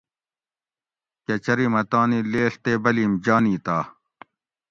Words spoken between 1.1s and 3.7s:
کہ چری مہ تانی لیڷ تے بلیم جانی